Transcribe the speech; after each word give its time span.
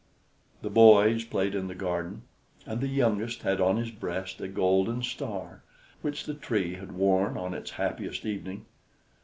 The 0.63 0.71
boys 0.71 1.23
played 1.23 1.53
in 1.53 1.67
the 1.67 1.75
garden, 1.75 2.23
and 2.65 2.81
the 2.81 2.87
youngest 2.87 3.43
had 3.43 3.61
on 3.61 3.77
his 3.77 3.91
breast 3.91 4.41
a 4.41 4.47
golden 4.47 5.03
star, 5.03 5.61
which 6.01 6.25
the 6.25 6.33
Tree 6.33 6.73
had 6.73 6.93
worn 6.93 7.37
on 7.37 7.53
its 7.53 7.69
happiest 7.69 8.25
evening. 8.25 8.65